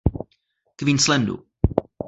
Queenslandu. 0.77 1.35